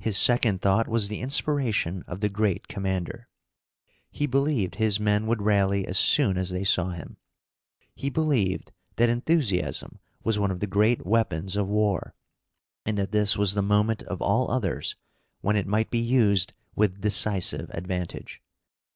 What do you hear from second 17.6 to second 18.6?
advantage.